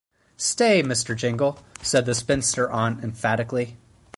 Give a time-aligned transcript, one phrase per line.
[0.35, 1.15] ‘Stay, Mr.
[1.15, 3.77] Jingle!’ said the spinster aunt emphatically.